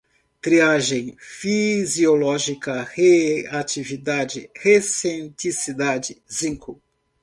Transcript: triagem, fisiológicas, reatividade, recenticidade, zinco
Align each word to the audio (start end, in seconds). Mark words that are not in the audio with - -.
triagem, 0.41 1.15
fisiológicas, 1.19 2.87
reatividade, 2.95 4.49
recenticidade, 4.55 6.19
zinco 6.27 6.81